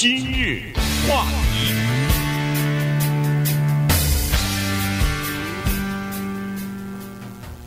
[0.00, 0.62] 今日
[1.08, 1.74] 话题，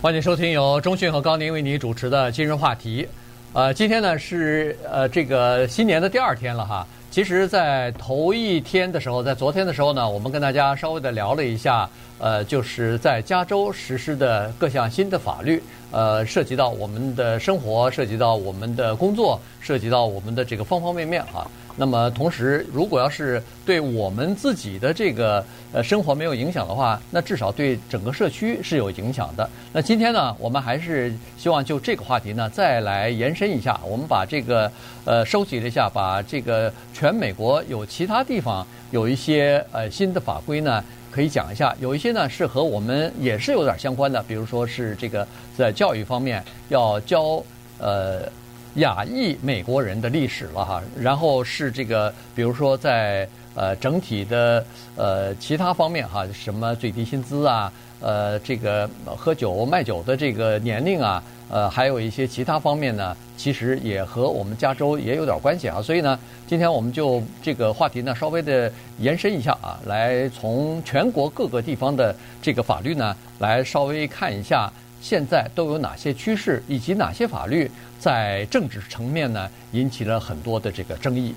[0.02, 3.06] 欢迎收听由中讯和高宁为你主持的今日话题。
[3.52, 6.88] 呃，今天呢是呃这个新年的第二天了哈。
[7.10, 15.62] 其实，在头一天的时候，在昨天的时候呢，我们跟大家稍微的聊了一下，呃，就是在加州实施的各项新的法律，
[15.92, 21.46] 呃，涉及到我们的生活，涉及到我们的工作，涉及到我们的这个方方面面啊。
[21.78, 29.50] 那么，同时，如果要是对我们自己的这个呃生活没有影响的话，那至少对整个社区是有影响的。
[29.72, 33.80] 那今天呢，我们还是希望就这个话题呢，再来延伸一下。
[33.86, 34.72] 我们把这个
[35.06, 41.76] 呃收集了一下，把这个全美国有其他地方有一些呃新的法规呢，可以讲一下。
[41.80, 45.28] 有一些呢是和我们也是有点相关的，比如说是这个
[45.58, 47.44] 在教育方面要教
[47.80, 48.30] 呃。
[48.76, 65.82] 亚裔美国人的历史了哈，然后是这个，比如说在呃整体的呃其他方面哈，什么最低薪资啊，呃这个喝酒卖酒的这个年龄啊，呃还有一些其他方面呢，其实也和我们加州也有点关系啊。
[65.82, 74.72] 所以呢，今天我们就这个话题呢稍微的延伸一下啊，来从全国各个地方的这个法律呢来稍微看一下。
[75.04, 77.68] 现在都有哪些趋势，以及哪些法律
[78.02, 81.36] 在政治层面呢，引起了很多的这个争议？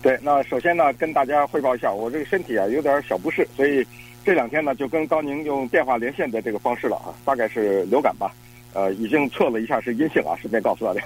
[0.00, 3.86] 对，那首先呢，跟大家汇报一下，我这个身体啊有点小不适，所以
[4.24, 8.32] 这两天呢就跟高宁用电话连线的这个方式了啊，大概是流感吧，
[8.72, 11.02] 呃，已经测了一下是阴性啊，顺便告诉大家。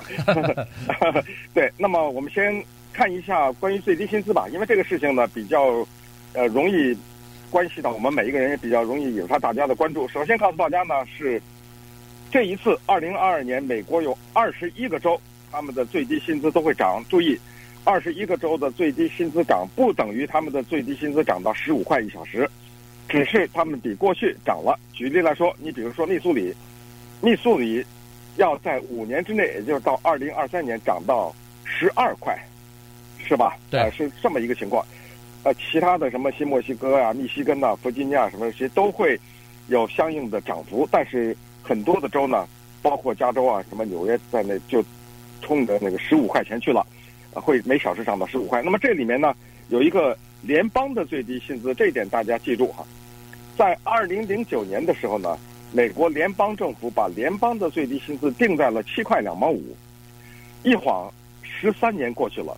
[1.52, 5.84] 对，那么我们先看一下关于最低薪资吧，因为这个事情呢比较
[6.34, 6.96] 呃容易
[7.50, 10.06] 关系到我们每一个人，也比较容易引发大家的关注。
[10.06, 11.42] 首先告诉大家呢是。
[12.30, 17.04] 这一次，二零二二年，美国有二十一个州，他们的最低薪资都会涨。
[17.08, 17.36] 注意，
[17.82, 22.48] 二十一个州的最低薪资涨不等于他们的最低薪资涨到十五块一小时，
[23.08, 24.78] 只是他们比过去涨了。
[24.92, 26.54] 举例来说，你比如说密苏里，
[27.20, 27.84] 密苏里
[28.36, 32.38] 要在五年之内，也就是到二零二三年涨到十二块，
[33.26, 33.56] 是吧？
[33.70, 34.86] 对，呃，是这么一个情况。
[35.42, 39.18] 呃，其他的什么新墨西哥啊、密西根呐、弗吉尼亚什么这些都会
[39.66, 41.36] 有相应的涨幅，但是。
[41.70, 42.48] 很多的州呢，
[42.82, 44.84] 包括加州啊，什么纽约在内，就
[45.40, 46.84] 冲着那个十五块钱去了，
[47.32, 48.60] 会每小时涨到十五块。
[48.60, 49.32] 那么这里面呢，
[49.68, 52.84] 有一个联邦的最低薪资，这一点大家记住哈。
[53.56, 55.38] 在二零零九年的时候呢，
[55.70, 59.62] 美国联邦政府把联邦的最低薪资定在了七块两毛五，
[60.64, 61.08] 一晃
[61.40, 62.56] 十三年过去了，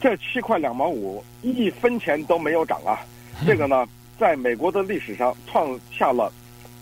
[0.00, 3.06] 这七块两毛五一分钱都没有涨啊！
[3.46, 3.86] 这个呢，
[4.18, 6.32] 在美国的历史上创下了。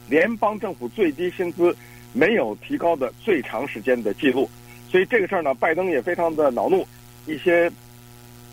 [0.08, 1.74] 联邦政府最低薪资
[2.12, 4.48] 没有提高的最长时间的记录，
[4.90, 6.86] 所以这个事儿呢，拜登也非常的恼怒。
[7.26, 7.70] 一些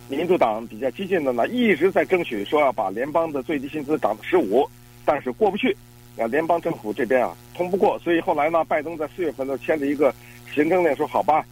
[0.08, 4.68] 民主党比较激进的呢，一直在争取说要把联邦的最低薪资涨到十五，
[5.06, 5.76] 但是过不去，
[6.18, 10.14] 啊，联邦政府这边啊通不过，所以后来呢，拜登在四月份呢签了一个
[10.54, 11.46] 行政令，说好吧，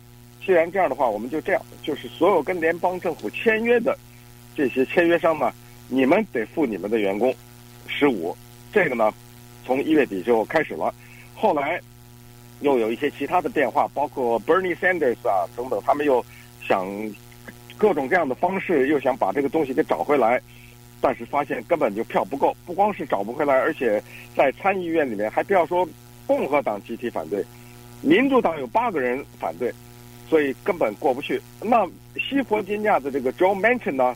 [0.46, 3.98] 既然这样的话，我们就这样，就是所有跟联邦政府签约的
[4.56, 5.54] 这些签约商呢，
[5.90, 7.36] 你们得付你们的员工
[7.86, 8.36] 十五，
[8.72, 9.14] 这个呢。
[9.70, 10.92] 从一月底就开始了，
[11.36, 11.80] 后来
[12.62, 16.26] 又有一些其他的变化，包括 Bernie Sanders 啊等等，他们又
[16.68, 16.88] 想
[17.78, 20.42] 各种各样的方式，又想把这个东西给找回来，
[21.00, 24.02] 但是发现根本就票不够，不光是找不回来，而且
[24.36, 25.88] 在参议院里面还不要说
[26.26, 27.46] 共和党集体反对，
[28.02, 29.72] 民主党有八个人反对，
[30.28, 31.40] 所以根本过不去。
[31.62, 34.16] 那西弗吉尼亚的这个 Joe Manchin 呢，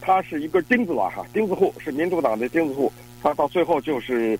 [0.00, 4.38] 他是一个钉子了哈，钉子户是民主党的钉子户，他到最后就是。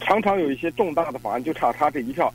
[0.00, 2.32] 常常有一些重大的法案就差他这一票，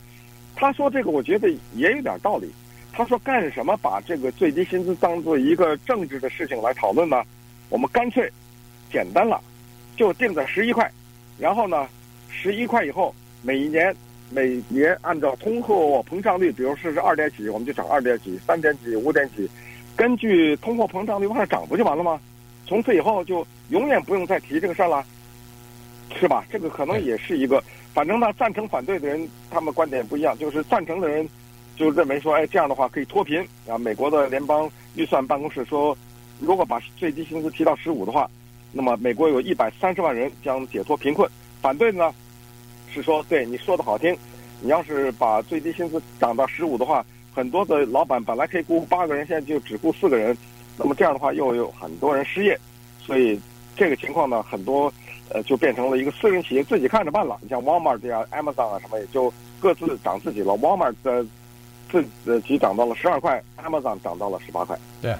[0.56, 2.52] 他说这个我觉得也有点道理。
[2.92, 7.24] 他说干什么把这个最低薪资当做一个政治的事情来讨论呢？
[7.70, 8.30] 我们干脆
[8.92, 9.40] 简单了，
[9.96, 10.92] 就定在十一块，
[11.38, 11.88] 然后呢，
[12.30, 13.96] 十一块以后每一年
[14.32, 19.50] 每年按照通货膨胀率，比如说是二点几，我们就涨二点几、三点几、五点几，
[19.96, 22.20] 根据通货膨胀率往上涨不就完了吗？
[22.68, 25.06] 从此以后就永远不用再提这个事儿了。
[26.18, 26.44] 是吧？
[26.52, 27.64] 这个可能也是一个，
[27.94, 30.38] 反正呢，赞成反对的人他们观点不一样。
[30.38, 31.28] 就是赞成的人
[31.76, 33.78] 就认为说，哎，这样的话可以脱贫啊。
[33.78, 35.96] 美国的联邦预算办公室说，
[36.40, 38.30] 如果把最低薪资提到十五的话，
[38.72, 41.30] 那么美国有一百三十万人将解脱贫困。
[41.62, 42.14] 反对的呢
[42.92, 44.18] 是说，对你说的好听，
[44.62, 50.36] 你要是把最低薪资涨到十五的话，很多的老板本来可以雇八个人，现在就只雇四个人，
[50.76, 52.60] 那么这样的话又有很多人失业，
[53.00, 53.40] 所以
[53.76, 54.92] 这个情况呢，很多。
[55.32, 57.38] 呃，就变成了一个私营企业自己看着办了。
[57.42, 60.54] 你像 walmart 呀 amazon 啊什么，也就各自涨自己了。
[60.54, 61.26] Walmart 的
[61.92, 64.78] 自己涨到了十二块，Amazon 涨到了十八块。
[65.02, 65.16] 对，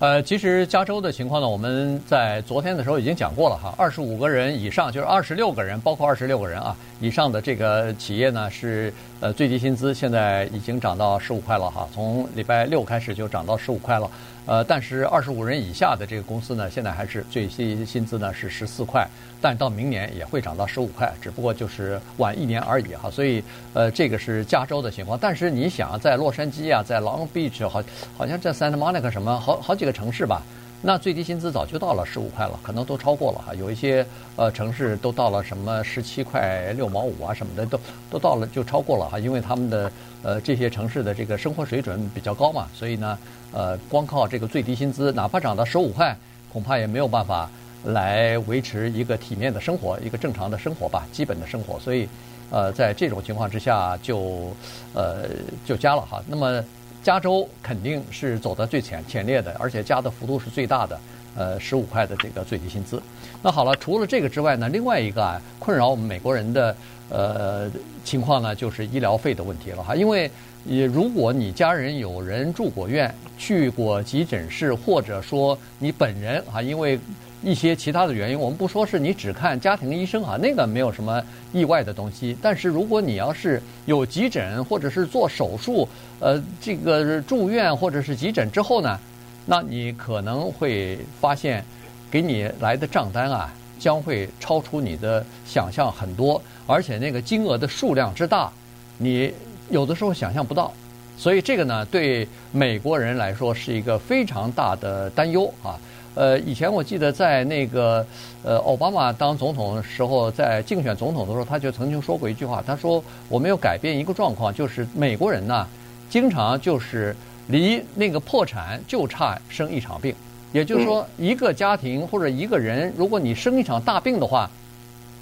[0.00, 3.74] 呃，其实加州的情况呢，我们在昨天的时候已经讲过了哈。
[3.76, 11.88] 二十五个人以上，就是二十六个人，包括二十六个人啊以上的这个企业呢，是呃最低薪资现在已经涨到十五块了哈。
[11.92, 14.08] 从礼拜六开始就涨到十五块了。
[14.46, 19.06] 呃，但是二十五人以下的这个公司呢，现在还是最低薪资呢是十四块，
[19.42, 23.10] 但到明年也会涨到十五块，只不过就是晚一年而已哈。
[23.10, 23.44] 所以，
[23.74, 25.18] 呃，这个是加州的情况。
[25.20, 27.82] 但是你想，在洛杉矶啊，在 Long Beach，好，
[28.16, 30.42] 好像在 Santa Monica 什么，好好几城市吧，
[30.82, 33.54] 那最低薪资早就到了十五块了，可能都超过了哈。
[33.54, 34.06] 有一些
[34.36, 37.80] 呃城市都到了什么十七块六毛五啊什么的，都
[38.10, 39.92] 都到了就超过了哈，因为他们的
[40.22, 43.18] 呃这些城市的这个生活水准比较高嘛，所以呢。
[43.50, 46.14] 呃，光靠这个最低薪资，哪怕涨到十五块，
[46.52, 47.50] 恐怕也没有办法
[47.82, 51.80] 来维持一个体面的生活，一个正常的生活吧，基本的生活。
[51.80, 52.06] 所以，
[52.50, 54.52] 呃，在这种情况之下就，
[54.92, 55.30] 呃
[55.64, 56.22] 就加了哈。
[56.26, 56.62] 那么，
[57.02, 61.00] 加州肯定是走在最前前列的，而且加的幅度是最大的，
[61.36, 63.02] 呃，十五块的这个最低薪资。
[63.42, 66.76] 那好了，除了这个之外呢，另外一个啊，困扰我们美国人的
[67.08, 67.70] 呃
[68.04, 70.30] 情况呢，就是医疗费的问题了哈，因为。
[70.66, 76.98] 也，如果你家人有人住过院、去过急诊室，或者说你本人啊，因为
[77.42, 82.36] 一些其他的原因，我们不说是你只看家庭医生啊，那个没有什么意外的东西。
[82.42, 85.88] 但是如果你要是有急诊或者是做手术，
[86.20, 88.98] 呃，这个住院或者是急诊之后呢，
[89.46, 91.64] 那你可能会发现，
[92.10, 98.52] 给你来的账单啊，将会超出你的想象很多，而且那个金额的数量之大，
[98.96, 99.32] 你。
[99.70, 100.72] 有的时候想象不到，
[101.18, 105.78] 所以这个呢，对美国人来说是一个非常大的担忧啊。
[106.18, 108.04] 呃，以前我记得在那个
[108.42, 113.00] 呃奥巴马当总统的时候，在竞选总统的时候，他就曾经说过一句话，他说
[113.30, 115.64] ：“我们要改变一个状况，就是美国人呢，
[116.10, 117.14] 经常就是
[117.46, 120.12] 离那个破产就差生一场病。
[120.52, 124.50] 也就是说，一个家庭或者一个人，如果你生一场大病的话，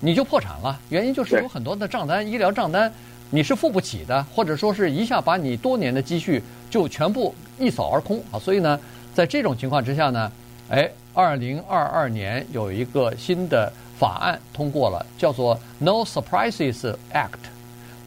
[0.01, 0.81] 你就破产了。
[0.89, 2.91] 原因就是有很多的账单，医疗账单。”
[3.29, 6.41] 你是付不起的，或者说是一下把你多年的积蓄
[6.71, 8.39] 就全部一扫而空啊！
[8.39, 8.79] 所以呢，
[9.13, 10.31] 在这种情况之下呢，
[10.69, 17.47] 哎，二零二二年有一个新的法案通过了，叫做 No Surprises Act，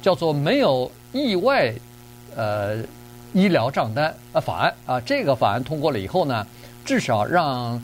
[0.02, 1.74] 叫做没有意外
[2.36, 2.84] 呃
[3.34, 5.00] 医疗账单呃法案啊。
[5.02, 6.46] 这个法案通过了以后呢，
[6.84, 7.82] 至少让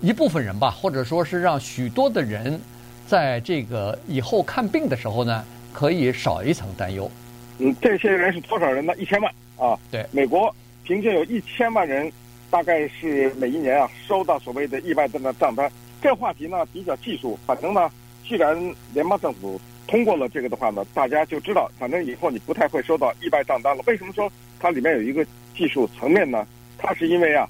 [0.00, 2.60] 一部分人吧，或者说是让许多的人
[3.06, 5.44] 在这个以后看病的时候呢。
[5.76, 7.10] 可以少一层担忧。
[7.58, 8.94] 嗯，这些人是多少人呢？
[8.96, 9.78] 一千万啊！
[9.90, 10.50] 对，美国
[10.84, 12.10] 平均有一千万人，
[12.50, 15.70] 大概是每一年啊收到所谓的意外的账单。
[16.00, 17.90] 这话题呢比较技术，反正呢，
[18.26, 18.56] 既然
[18.92, 23.82] 联邦政府通过了这个的话呢，大家就知道，反正以后你不太会收到意外账单了。
[23.86, 25.26] 为什么说它里面有一个
[25.56, 26.46] 技术层面呢？
[26.78, 27.48] 它是因为啊，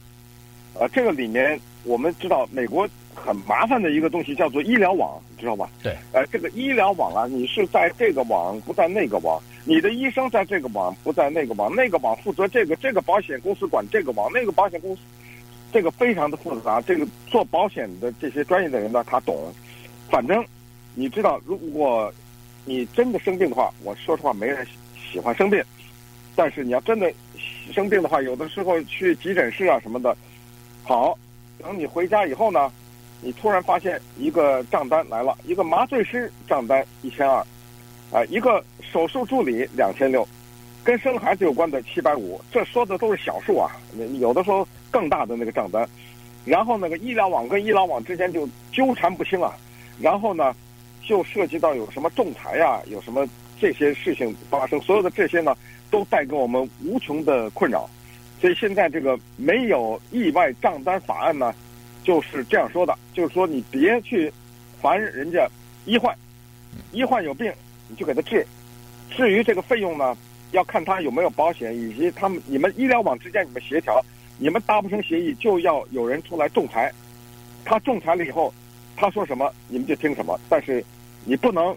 [0.75, 2.88] 呃，这个里面我们知道美国。
[3.19, 5.70] 很麻烦的一个东西叫做医疗网，你知道吧？
[5.82, 5.96] 对。
[6.12, 9.42] 呃，这个医疗网啊，你是在这个网，不在那个网。
[9.66, 11.74] 你的医生在这个网，不在那个网。
[11.74, 15.02] 那个网负责这个，这个保险公司管这个网，那个保险公司，
[15.72, 16.80] 这个非常的复杂。
[16.80, 19.52] 这个做保险的这些专业的人呢，他懂。
[20.08, 20.42] 反正
[20.94, 22.12] 你知道，如果
[22.64, 24.64] 你真的生病的话，我说实话，没人
[25.10, 25.60] 喜欢生病。
[26.36, 27.12] 但是你要真的
[27.72, 30.16] 生病的话，有的时候去急诊室啊什么的，
[30.84, 31.18] 好，
[31.58, 32.70] 等你回家以后呢。
[33.22, 37.38] 你突然发现一个账单来了，一个麻醉师账单一千二，
[38.12, 38.62] 啊，一个
[38.93, 40.26] 手术助理两千六，
[40.83, 43.71] 跟生孩子有关的七百五，这说的都是小数啊，
[44.19, 45.88] 有的时候更大的那个账单，
[46.45, 49.57] 然后那个医疗网跟医疗网之间就纠缠不清啊，
[50.00, 50.55] 然后呢，
[51.02, 53.28] 就涉及到有什么仲裁呀，有什么
[53.61, 55.57] 这些事情发生，所有的这些呢，
[55.90, 57.88] 都带给我们无穷的困扰，
[58.40, 61.55] 所以现在这个没有意外账单法案呢。
[62.05, 64.33] 就是这样说的，就是说你别去
[64.81, 65.45] 烦人家
[65.87, 66.16] 医患，
[66.93, 67.52] 医患有病
[67.88, 68.47] 你就给他治，
[69.10, 70.16] 至于这个费用呢，
[70.52, 74.04] 要看他有没有保险，以及他们你们医疗网之间你们协调，
[74.38, 76.92] 你们达不成协议就要有人出来仲裁，
[77.64, 78.52] 他仲裁了以后，
[78.96, 80.84] 他说什么你们就听什么，但是
[81.25, 81.76] 你不能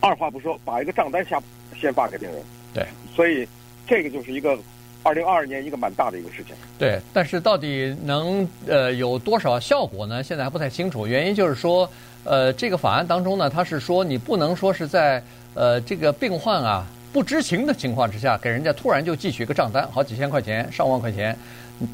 [0.00, 1.42] 二话不说把一个账单下
[1.78, 2.42] 先发给病人。
[2.74, 3.46] 对，所以
[3.86, 4.58] 这个就是一个。
[5.02, 10.20] 二零二二年一个蛮大的一个事情，对，但是到底能呃有多少效果呢？
[10.20, 11.06] 现在还不太清楚。
[11.06, 11.88] 原因就是说，
[12.26, 15.22] 呃，这个法案当中呢，他是说你不能说是在
[15.54, 21.34] 呃这个病患啊不知情的情况之下，给人家突然就寄取一个账单，好几千块钱、上万块钱。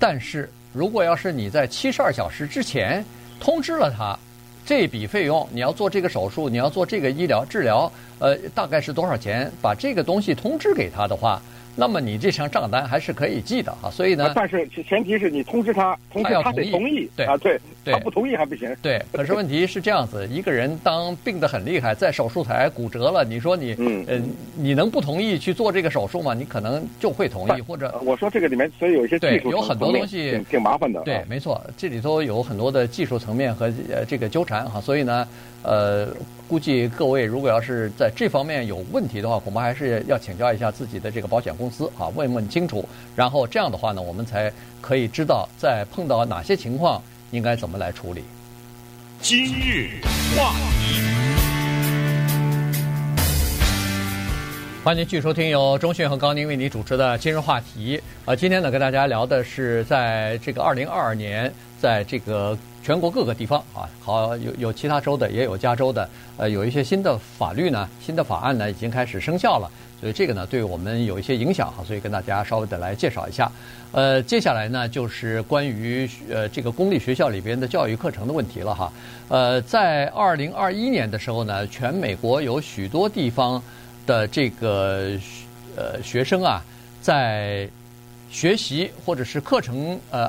[0.01, 3.05] 但是如果要是你在七十二小时之前
[3.39, 4.19] 通知了他，
[4.65, 9.53] 这笔费用你要做这个手术，你要做这个医疗治疗，呃，大概是多少钱？
[9.61, 11.41] 把这个东西通知给他的话。
[11.75, 13.91] 那么你这张账单还是可以记的啊。
[13.91, 18.75] 所以呢，但是前提是你通知他，同时他得同意，对啊，对，对他不同意还不行。
[18.83, 24.21] 对， 可是问题是这样子，一个人当病得很厉害，在手术台骨折了，你说你，嗯，呃，
[24.57, 26.35] 你能不同意去做这个手术吗？
[26.35, 31.01] 你可能就会同意，或者我说这个里面所以有一些技术对，有很多东西挺，挺麻烦的。
[31.03, 35.27] 对，没错，这里头有很多的技术层面和呃这个纠缠哈，所以呢，
[35.63, 36.09] 呃，
[36.49, 47.01] 估计各位如果要是在这方面有问题的话，恐怕还是要请教一下自己的这个保险公司啊，问问清楚，然后这样的话呢，我们才可以知道在碰到哪些情况
[47.31, 48.25] 应该怎么来处理。
[49.21, 50.01] 今日
[50.37, 51.01] 话题，
[54.83, 58.03] 欢迎继续收听由钟迅和高宁为你主持的今日话题。
[58.25, 62.59] 啊，今天呢跟大家聊的是在这个二零二二年，在这个。
[62.83, 69.71] 全国各个地方啊，好有有其他州的，也有加州的，呃，有一些新的法律呢，新的法案呢已经开始生效了，
[70.01, 73.51] 所以这个呢对我们有一些影响哈，所以跟大家稍微的来介绍一下。
[73.93, 78.93] 呃，接下来呢就是关于呃这个公立学校里边的教育课程的问题了哈。
[79.29, 83.63] 呃，在二零二一年的时候呢，全美国有许多地方
[84.07, 85.11] 的这个
[85.77, 86.61] 呃学生啊，
[87.01, 87.69] 在
[88.29, 90.29] 学习或者是课程呃。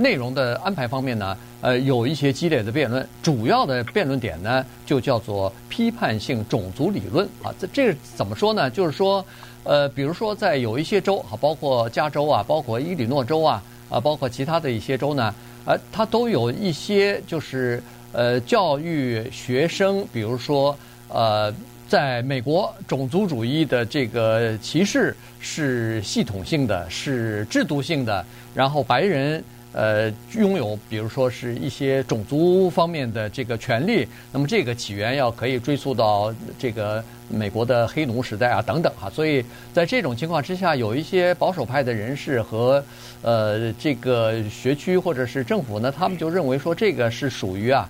[0.00, 3.06] 内容的安排方面呢，呃，有一些激烈的辩论。
[3.22, 7.52] 主要的辩论点呢，就叫做批判性种族理论啊。
[7.58, 8.70] 这这怎么说呢？
[8.70, 9.24] 就是说，
[9.64, 15.34] 呃，比如说在有一些州啊，包括加州啊，包括伊利诺州啊，啊，包括其他的一些州呢，
[15.64, 20.76] 呃，它都有一些就是呃，教育学生，比如说
[21.08, 21.52] 呃，
[21.88, 28.24] 在美国种族主义的这个歧视是系统性的，是制度性的，
[28.54, 29.42] 然后白人。
[29.72, 42.82] 呃，拥有比如说是一些种族方面的这个权利，那么这个起源要可以追溯到这个美国的黑奴时代啊等等哈，所以在这种情况之下，有一些保守派的人士和
[43.22, 47.88] 呃这个学区或者是政府呢，他们就认为说这个是属于啊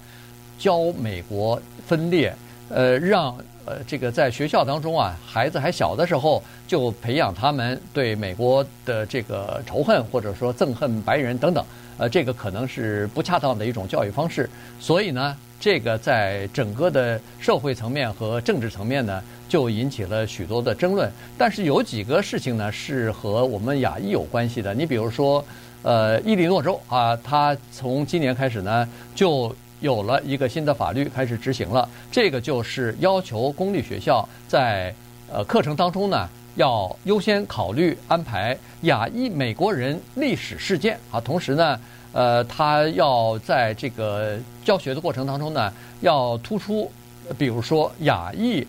[0.59, 2.35] 教美国分裂，
[2.69, 3.37] 呃让。
[3.69, 11.63] 呃，这个在学校当中啊，孩子还小的时候就培养他们对美国的这个仇恨，或者说憎恨白人等等，
[11.99, 14.49] 呃，这个可能是不恰当的一种教育方式。
[14.81, 21.13] 所以呢，这个在整个的社会层面和政治层面呢，就引起了许多的争论。
[21.37, 24.73] 但是有几个事情呢，是和我们亚裔有关系的。
[24.73, 25.45] 你比如说，
[25.83, 34.93] 呃，伊利诺州啊，它从今年开始呢，就有了一个新的法律开始执行了，这个就是要求公立学校在
[35.33, 41.79] 呃课程当中呢，要优先考虑安排亚裔美国人历史事件啊，同时呢，
[42.13, 46.91] 呃，他要在这个教学的过程当中呢，要突出，
[47.37, 48.67] 比如说亚裔，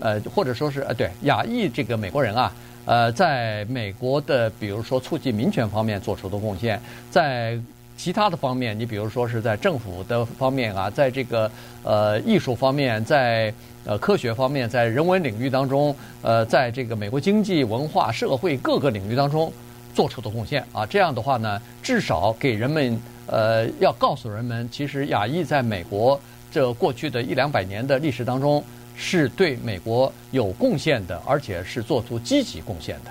[0.00, 2.52] 呃，或者说是呃对亚裔这个美国人啊，
[2.84, 7.56] 呃，在美国的比如说促进民权方面做出的贡献，在。
[7.98, 11.50] 其他的方面，你比如说是在政府的方面啊，在这个
[11.82, 13.52] 呃艺术方面，在
[13.84, 19.52] 呃科学方面，在人文领域当中，呃，在这个美国经济、文化、社会各个领域当中
[19.92, 26.18] 做出的贡献啊，这样的话呢，至少给人们呃要告诉人们，其实亚裔在美国
[26.52, 28.62] 这过去的一两百年的历史当中
[28.94, 33.10] 是对美国有贡献的，而且是做出积极贡献的。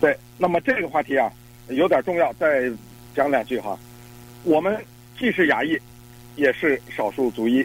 [0.00, 1.30] 对，那么这个话题啊
[1.68, 2.68] 有点重要，再
[3.14, 3.78] 讲两句哈。
[4.44, 4.78] 我们
[5.18, 5.78] 既是亚裔，
[6.36, 7.64] 也是少数族裔，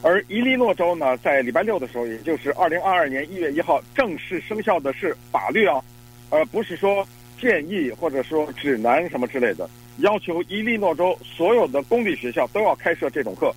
[0.00, 5.82] 而伊利诺州呢，在礼拜六的时候，也就是二零二二年一月一号正式生效的是法律啊，
[6.30, 7.06] 而不是说
[7.40, 9.68] 建议或者说指南什么之类的，
[9.98, 13.52] 要求伊利诺州所有的公立学校都要开设这种课，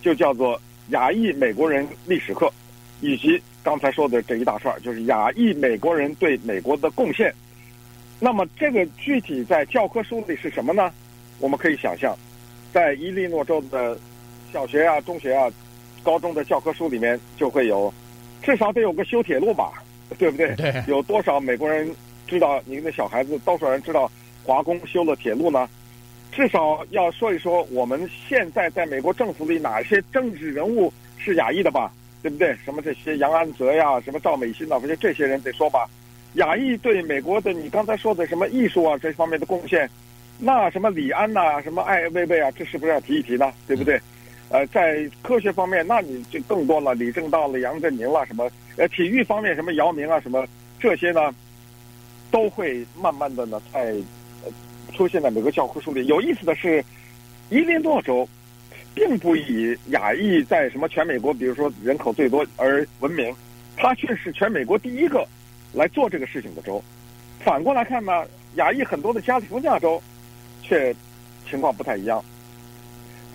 [0.00, 2.50] 就叫做亚裔美国人历史课，
[3.02, 7.30] 以及刚才说的这一大串，就是亚裔美国人对美国的贡献。
[8.18, 10.90] 那么这个具体在教科书里是什么呢？
[11.38, 12.16] 我们可以想象，
[12.72, 13.98] 在伊利诺州的
[14.52, 15.50] 小学啊、中学啊、
[16.02, 17.92] 高中的教科书里面，就会有
[18.42, 19.82] 至少得有个修铁路吧，
[20.18, 20.54] 对不对？
[20.56, 20.82] 对。
[20.86, 21.94] 有多少美国人
[22.26, 24.10] 知道您的小孩子，多少人知道
[24.44, 25.68] 华工修了铁路呢？
[26.32, 32.56] 至少要说一说，我们现在在美国政府里哪些政治人物是亚裔的吧，对不对？
[32.64, 35.88] 什么这些杨安泽呀，什么赵美心啊，不就这些人得说吧？
[36.34, 39.88] 亚裔对美国的你刚才说的什么艺术啊这方面的贡献。
[40.38, 43.52] 那什么李安呐、啊，什么艾薇薇啊，这是不是要提一提呢？
[43.66, 44.00] 对不对？
[44.50, 50.46] 呃，在科学方面，那你就更多了，李政道了、杨振宁了，什么呃，体育方面什么姚明啊，什么
[50.78, 51.34] 这些呢，
[52.30, 53.94] 都会慢慢的呢，在
[54.44, 54.52] 呃
[54.92, 56.06] 出现在每个教科书里。
[56.06, 56.84] 有意思的是，
[57.48, 58.28] 伊利诺州
[58.94, 63.34] 并不以亚裔在什么全美国，比如说人口最多而闻名，
[63.76, 65.26] 它却是全美国第一个
[65.72, 66.82] 来做这个事情的州。
[67.40, 68.24] 反过来看呢，
[68.56, 70.00] 亚裔很多的加利福尼亚州
[70.66, 70.94] 却
[71.48, 72.24] 情况不太一样。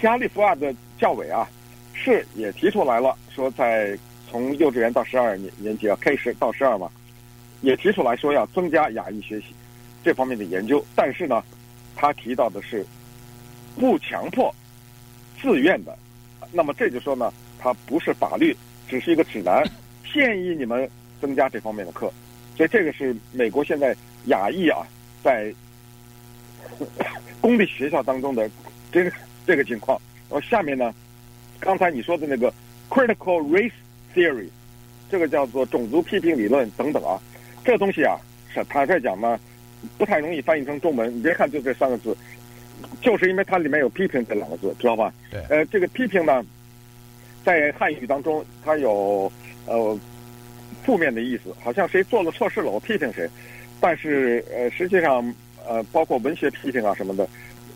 [0.01, 1.47] 加利福尼亚的教委啊，
[1.93, 3.97] 是也提出来了，说在
[4.29, 6.89] 从幼稚园到十二年年级啊，K 十到十二嘛，
[7.61, 9.47] 也提出来说要增加亚裔学习
[10.03, 11.43] 这方面的研究，但是呢，
[11.95, 12.85] 他提到的是
[13.77, 14.53] 不强迫、
[15.41, 15.97] 自愿的。
[16.51, 18.55] 那么这就说呢，它不是法律，
[18.87, 19.63] 只是一个指南，
[20.13, 20.89] 建议你们
[21.21, 22.11] 增加这方面的课。
[22.55, 23.95] 所以这个是美国现在
[24.25, 24.79] 亚裔啊，
[25.23, 25.53] 在
[27.41, 28.49] 公立学校当中的
[28.91, 29.11] 这个
[29.45, 29.99] 这个情况。
[30.29, 30.93] 然后下面呢，
[31.59, 32.53] 刚才你说的那个
[32.89, 33.71] critical race
[34.13, 34.47] theory，
[35.09, 37.19] 这个叫做种族批评理论等等啊，
[37.63, 38.17] 这个东西啊，
[38.53, 39.39] 是坦率讲呢，
[39.97, 41.15] 不太容易翻译成中文。
[41.15, 42.15] 你别看就这三个字。
[43.01, 45.13] 就是因为它里面有“批评”这两个字，知道吧？
[45.29, 45.41] 对。
[45.49, 46.45] 呃，这个“批评”呢，
[47.43, 49.29] 在汉语当中，它有
[49.65, 49.99] 呃
[50.85, 53.29] 负面的意思，好像谁做了错事了，我批评谁。
[53.81, 55.21] 但是呃，实际上
[55.69, 57.23] 呃，包括文学批评啊什么的，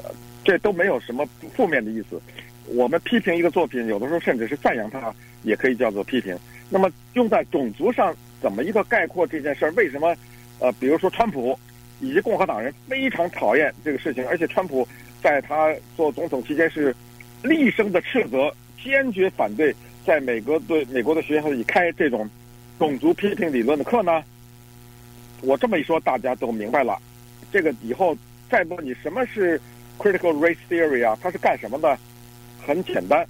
[0.03, 0.09] 呃，
[0.43, 1.23] 这都没有什么
[1.55, 2.19] 负面的意思。
[2.65, 6.38] 我们批评一个作品，有的时候甚至是赞扬它，也可以叫做批评。
[6.69, 9.71] 那么用在种族上，怎么一个概括这件事儿？
[9.73, 10.13] 为什么？
[10.59, 11.57] 呃，比如说川普。
[12.00, 14.85] 以及共和党人非常讨厌这个事情，而且川普
[15.21, 16.93] 在他做总统期间是
[17.41, 19.73] 厉声的斥责，坚决反对
[20.05, 22.29] 在美国对美国的学校里开这种
[22.77, 24.21] 种族批评理论的课呢。
[25.39, 27.00] 我这么一说，大家都明白了。
[27.53, 28.17] 这个以后
[28.50, 29.62] 再问你什么是
[29.98, 31.98] critical race theory 啊，它是干什么的？
[32.65, 33.24] 很简单，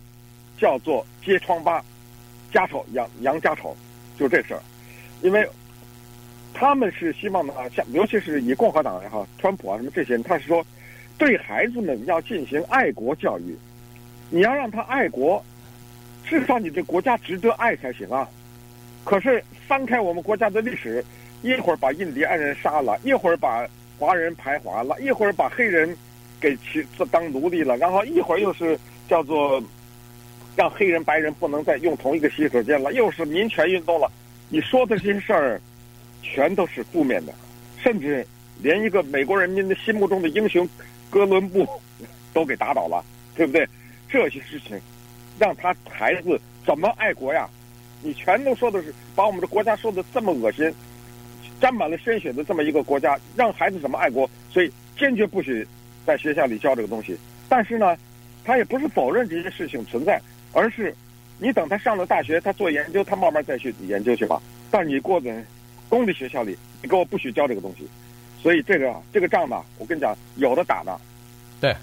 [0.57, 1.83] 叫做揭疮疤、
[2.51, 3.75] 家丑扬扬家丑，
[4.17, 4.61] 就这事儿，
[5.21, 5.45] 因为。
[6.55, 10.63] 他们是希望呢，像尤其是以共和党也好，川普啊什么这些人，他是说，
[11.17, 13.57] 对孩子们要进行爱国教育，
[14.29, 15.43] 你要让他爱国，
[16.23, 18.29] 至少你这国家值得爱才行啊。
[19.03, 21.03] 可是翻开我们国家的历史，
[21.41, 25.95] 一会儿把印第安人杀了，一会儿把华人排华了，一会儿把黑人
[26.39, 29.61] 给其当奴隶了，然后一会儿又是叫做
[30.55, 34.11] 让黑人白人不能再用同一个洗手间了，又是民权运动了。
[34.49, 35.61] 你说的这些事儿。
[36.25, 37.33] 全都是负面的，
[37.83, 38.25] 甚至
[38.61, 40.67] 连一个美国人民的心目中的英雄
[41.09, 41.67] 哥伦布
[42.33, 43.03] 都给打倒了，
[43.35, 43.67] 对不对？
[44.07, 44.79] 这些事情
[45.37, 47.45] 让他孩子怎么爱国呀？
[48.01, 50.73] 你全都说的是把我们的国家说的这么恶心，
[51.63, 54.29] 沾满了鲜血的这么一个国家，让孩子怎么爱国？
[54.51, 55.65] 所以坚决不许
[56.05, 57.17] 在学校里教这个东西。
[57.47, 57.95] 但是呢，
[58.43, 60.21] 他也不是否认这些事情存在，
[60.51, 60.93] 而是
[61.39, 64.41] 你等他上了大学，他做研究，他慢慢再去研究去吧。
[64.69, 65.33] 但你过的。
[65.89, 67.87] 公立学校里，你给我不许教这个东西，
[68.41, 70.99] 所以这个这个仗呢，我跟你讲，有的打呢。
[71.61, 71.75] 对，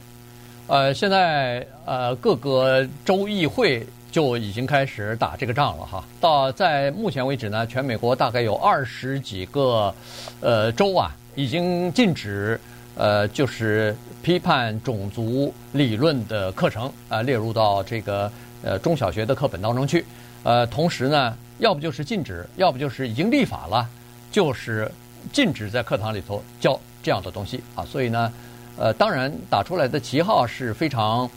[0.66, 6.05] 呃，现在呃各个州议会就已经开始打这个仗了哈。
[6.20, 9.94] 到在目前为止呢，全美国大概有二十几个
[10.40, 12.61] 呃州啊，已经禁止
[12.96, 18.31] 呃就是批判种族理论的课程啊、列入到这个
[18.62, 20.05] 呃中小学的课本当中去。
[20.42, 23.88] 呃，同时呢，要不就是禁止，要不就是已经立法了。
[24.33, 24.88] 就是
[25.33, 28.33] 禁止在课堂里头教这样的东西啊，所以呢，
[28.79, 31.29] 呃，当然打出来的旗号是非常，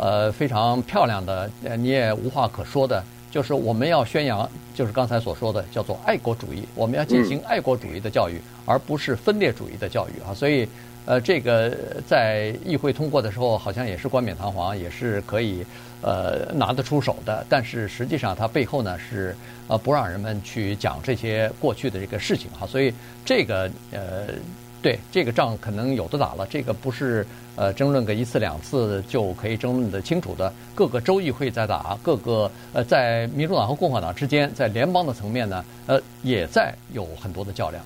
[0.00, 3.04] 呃，非常漂亮的，呃你也无话可说的。
[3.30, 10.32] 就是我们要宣扬，就是刚才所说的叫做爱国主义，我们要进行爱国主义的教育，而不是分裂主义的教育啊。
[10.34, 10.66] 所以，
[11.04, 11.76] 呃，这个
[12.08, 15.64] 在议会通过的时候，好像也是冠冕堂皇，也是可以。
[16.02, 19.36] 呃，拿得出手的，但是实际上它背后呢是
[19.68, 22.90] 呃不让人们去讲这些过去的这个事情哈，所以
[23.22, 24.28] 这个呃
[24.82, 37.84] 对这个仗可能有的打了，这个不是呃争论个一次两次就可以争论的清楚的，各个州议会在打，各个呃在民主党和共和党之间，在联邦的层面呢，呃也在有很多的较量。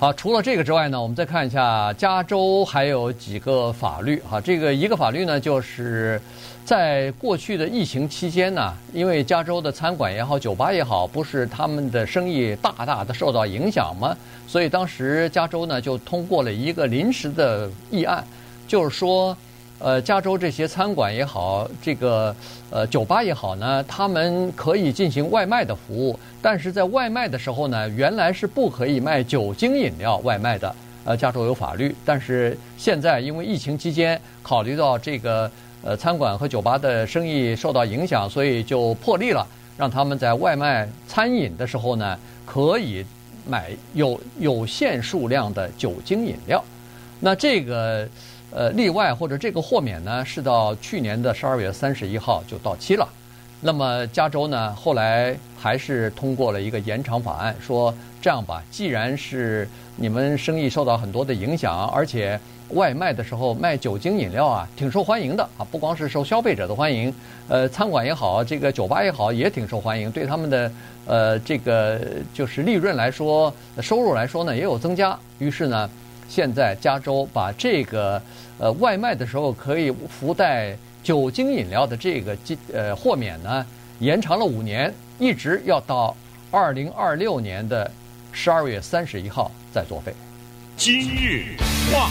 [0.00, 6.18] 好，除了这个之外呢，我们再看一下加州还有几个法律哈，这个一个法律呢就是。
[6.64, 14.16] 在过去的疫情期间呢，因为加州的餐馆也好，酒吧也好，不是他们的生意大大的受到影响吗？
[14.46, 18.24] 所以当时加州呢就通过了一个临时的议案，
[18.68, 19.36] 就是说，
[19.80, 22.32] 呃，加州这些餐馆也好，这个
[22.70, 30.72] 呃酒吧也好呢，他们可以进行外卖的服务，但是在外卖的时候呢，原来是不可以卖酒精饮料外卖的。
[31.04, 35.50] 呃，加州有法律，但是现在因为疫情期间，考虑到这个。
[35.82, 39.46] 呃，餐馆和酒吧的生意受到影响，所以就破例了，
[39.78, 43.02] 让他们在外卖餐饮的时候呢，可以
[43.48, 46.62] 买有有限数量的酒精饮料。
[47.18, 48.06] 那这个
[48.52, 53.08] 呃例外或者这个豁免呢，是到去年的十二月三十一号就到期了。
[53.60, 67.12] 那么加州呢，后来还是通过了一个延长法案，说这样吧，既然是你们生意受到很多的影响，而且外卖的时候卖酒精饮料啊，挺受欢迎的啊，不光是受消费者的欢迎，
[67.48, 70.72] 呃，餐馆也好，这个酒吧也好，也挺受欢迎，对他们的
[71.06, 72.00] 呃这个
[72.32, 75.18] 就是利润来说，收入来说呢，也有增加。
[75.38, 75.90] 于是呢，
[76.30, 78.22] 现在加州把这个
[78.56, 82.38] 呃外卖的时候可以附带酒精饮料的这个
[82.72, 83.66] 呃豁免呢，
[83.98, 86.16] 延长了五年，一直要到
[86.52, 87.90] 二零二六年的
[88.30, 90.14] 十二月三十一号再作废。
[90.76, 91.56] 今日
[91.92, 92.08] 话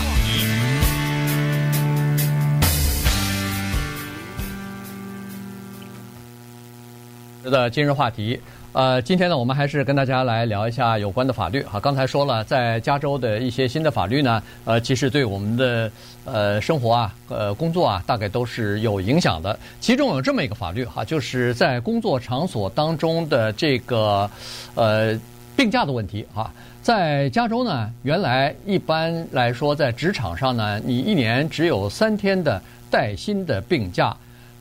[7.43, 8.41] 题，的今日话题。
[8.71, 11.79] 呃，今天呢，我们还是跟大家来聊一下有关的法律哈。
[11.79, 15.91] 刚才说了，在加州的一些新的法律呢，呃，其实对我们的
[16.23, 19.57] 呃生活啊、呃工作啊，大概都是有影响的。
[19.79, 24.29] 其中有这么一个法律哈，就是在工作场所当中的这个
[24.75, 25.19] 呃
[25.55, 26.51] 病假的问题哈。
[26.83, 34.15] 在加州呢，原来一般来说，在职场上呢，你一年只有三天的带薪的病假。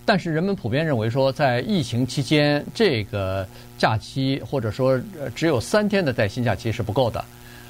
[0.07, 3.47] 但是人们普遍认为说，在疫情期间，这个
[3.79, 5.01] 假期或者说
[5.35, 7.25] 只有三天的带薪假期是不够的，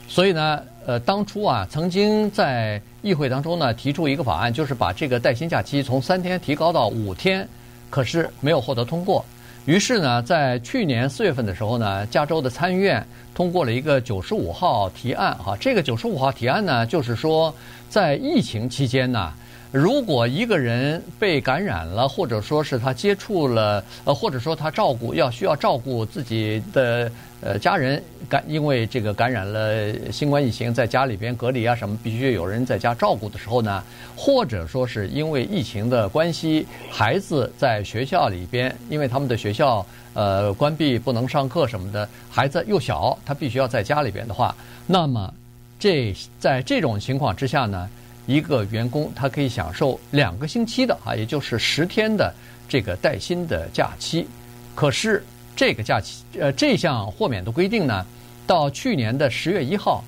[0.09, 7.47] 所以呢，呃，当初啊，曾经在议会当中呢提出一个法案，就是把这个带薪假期从三天提高到五天，
[7.91, 9.25] 可是没有获得通过。
[9.67, 17.55] 于是呢，在去年四月份的时候呢，加州的参议院通过了一个九十五号提案，哈，这个九十五号提案呢，就是说
[17.91, 19.33] 在疫情期间呢。
[19.71, 27.11] 如果一个人被感染了，或者说是他接触了，呃，或者说他照顾要需要照顾自己的
[27.43, 33.85] 呃家人感，因为这个感染了新冠疫情，在家里边隔离啊什么，必须有人在家照顾的时候呢，
[34.17, 45.31] 或者说是因为疫情的关系，孩子在学校里边，因为他们的学校呃关闭不能上课什么的，孩子又小，他必须要在家里边的话，那么
[45.79, 47.87] 这在这种情况之下呢？
[48.29, 52.33] 一个员工他可以享受两个星期的啊，也就是十天的
[52.69, 54.27] 这个带薪的假期。
[54.75, 55.25] 可是
[55.57, 58.05] 这个假期，呃，这项豁免的规定呢，
[58.47, 60.05] 到去年的十月一号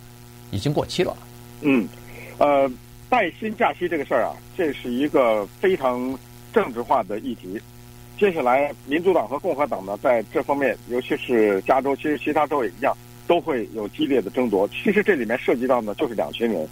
[0.51, 1.17] 已经过期了。
[1.63, 1.89] 嗯，
[2.37, 2.71] 呃，
[3.09, 6.15] 带薪假期这个事儿啊，这是一个非常
[6.53, 7.59] 政治化的议题。
[8.19, 12.95] 接下来，民主党和共和党呢，在这方面，尤其是加州，其实其他州也一样，
[13.27, 14.69] 都会有激烈的争夺。
[14.69, 16.69] 其实这里面涉及到呢，就是两群人。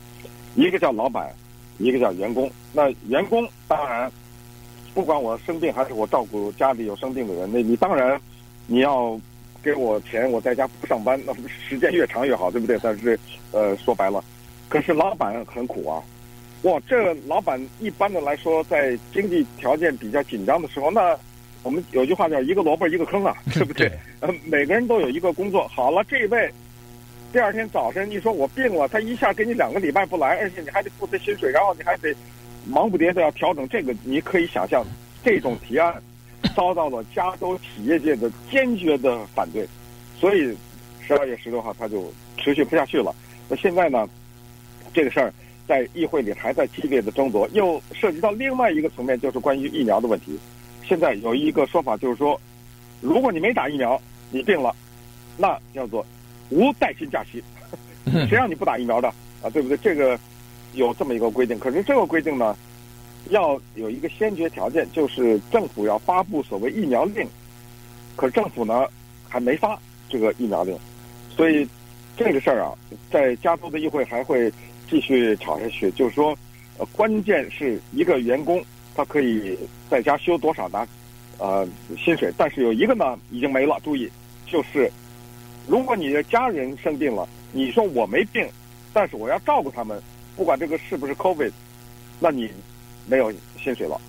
[0.54, 1.32] 一个叫老板，
[1.78, 2.50] 一个叫员工。
[2.72, 4.11] 那员工当然，
[4.94, 8.20] 不管我生病还是我照顾家里有生病的人，那你当然
[8.66, 9.18] 你要
[9.62, 11.32] 给我钱，我在家不上班，那
[11.68, 12.78] 时间越长越好，对不对？
[12.82, 13.18] 但是
[13.52, 14.22] 呃，说白了，
[14.68, 16.02] 可是老板很苦啊。
[16.62, 21.16] 哇，这老板一般的来说，在经济条件比较紧张的时候，那
[21.62, 23.90] 我们有句话叫一个萝卜一个坑啊， 对不对？
[24.20, 25.68] 呃，每个人都有一个工作。
[25.68, 26.52] 好了，这一位。
[27.30, 32.14] 第二天早晨，你说我病了，他一下给你两个礼拜不来，而且你还得付他薪水，然后你还得
[32.66, 34.82] 忙不迭的要调整这个，你可以想象，
[35.22, 36.02] 这种提案
[36.56, 39.68] 遭到了加州企业界的坚决的反对，
[40.18, 40.56] 所以
[41.06, 43.14] 十二月十六号他就持续不下去了。
[43.46, 44.08] 那现在呢，
[44.94, 45.30] 这个事儿
[45.66, 50.38] 在议会里还在激烈的争夺，又涉及到另外一个层面，就是关于疫苗的问题。
[50.82, 52.40] 现在有一个说法就是说，
[53.02, 54.74] 如果你没打疫苗，你病了，
[55.36, 56.06] 那叫做。
[56.50, 57.42] 无带薪假期，
[58.28, 59.08] 谁让你不打疫苗的
[59.42, 59.50] 啊？
[59.52, 59.76] 对不对？
[59.78, 60.18] 这个
[60.72, 61.58] 有这么一个规定。
[61.58, 62.56] 可是这个规定呢，
[63.30, 67.26] 要有一个先决条件，就是政府要发布所谓疫苗令。
[68.16, 68.87] 可是政府呢，
[69.28, 70.76] 还没发这个疫苗令，
[71.37, 71.68] 所以
[72.16, 72.72] 这个事儿啊，
[73.11, 74.52] 在加州的议会还会
[74.88, 75.90] 继续吵下去。
[75.92, 76.37] 就是说，
[76.78, 79.56] 呃，关键是一个员工他可以
[79.90, 80.88] 在家休多少呢
[81.38, 83.78] 呃薪水，但是有一个呢已经没了。
[83.84, 84.11] 注意，
[84.46, 84.90] 就是。
[85.68, 88.48] 如果你的家人生病了，你说我没病，
[88.92, 90.02] 但是我要照顾他们，
[90.35, 91.52] 不管这个是不是 COVID，
[92.18, 92.50] 那你
[93.07, 93.31] 没有
[93.62, 94.00] 薪水了，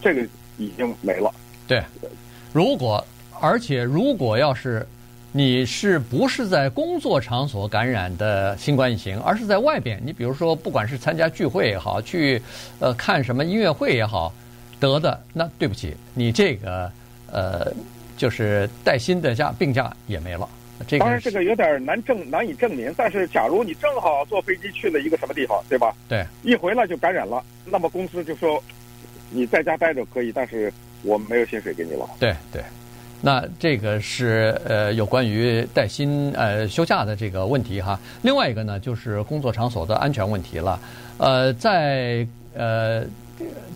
[0.00, 1.30] 这个已经没了。
[1.68, 1.82] 对，
[2.54, 3.04] 如果
[3.38, 4.86] 而且如果要是
[5.30, 12.40] 你是不是在工作场所感染的新冠疫情，而是在外边，你比如说不管是参加聚会也好，去
[12.80, 14.32] 呃看什么音乐会也好
[14.80, 16.90] 得的，那对不起，你这个
[17.30, 17.70] 呃
[18.16, 20.48] 就是带薪的假病假也没了。
[20.98, 22.92] 当然，这个有点难证难以证明。
[22.96, 25.94] 但是，假如你正好坐飞机去了一个什么地方，对吧？
[26.08, 26.24] 对。
[26.42, 28.62] 一回来就感染了，那么公司就说
[29.30, 32.08] 你在家待着可以，但是我没有薪水给你了。
[32.18, 32.62] 对对。
[33.22, 37.98] 那这个是呃有关于带薪呃休假的这个问题哈。
[38.20, 40.78] 另外一个呢，就是工作场所的安全问题了。
[41.16, 43.02] 呃，在呃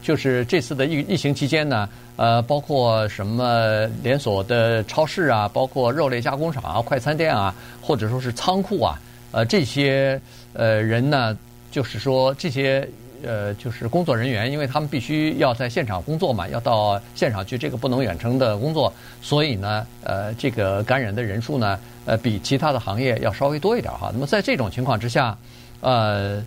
[0.02, 9.00] 就是这次的疫疫情期间呢，呃，包括什么连锁的超市啊，包括肉类加工厂啊、快餐店啊，或者说是仓库啊，
[9.32, 10.20] 呃，这些
[10.52, 11.36] 呃人呢，
[11.70, 12.88] 就是说这些。
[13.26, 24.10] 呃，就是工作人员，因为他们必须要在现场工作嘛，要到现场去，这个不能远程的工作，所以呢，呃，这个感染的人数呢，呃，比其他的行业要稍微多一点哈。
[24.12, 25.36] 那么在这种情况之下，
[25.80, 26.40] 呃，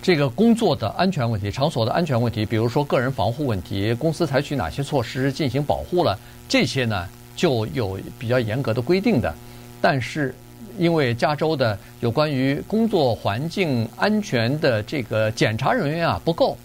[0.00, 7.06] 这个工作的安全问题、场所的安全问题，比如说个人防护问题，公司采取哪些措施进行保护了，这些呢，
[7.36, 9.34] 就有比较严格的规定的，
[9.80, 10.34] 但是。
[10.76, 16.56] 因为加州的有关于工作环境安全的这个检查人员啊不够，